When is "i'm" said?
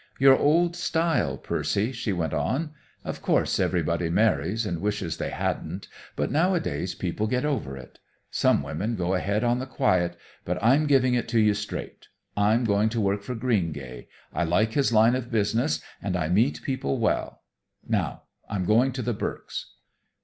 10.59-10.87, 12.35-12.63, 18.49-18.65